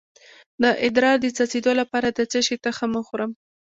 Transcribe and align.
د 0.61 0.63
ادرار 0.85 1.15
د 1.21 1.25
څڅیدو 1.37 1.71
لپاره 1.81 2.07
د 2.11 2.19
څه 2.31 2.39
شي 2.45 2.55
تخم 2.65 2.91
وخورم؟ 2.95 3.31